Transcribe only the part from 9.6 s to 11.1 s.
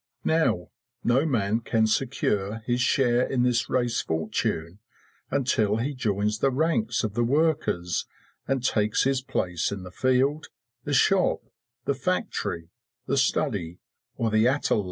in the field, the